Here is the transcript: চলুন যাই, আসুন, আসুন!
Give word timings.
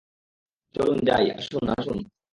চলুন 0.75 0.97
যাই, 1.07 1.25
আসুন, 1.31 1.65
আসুন! 1.69 1.97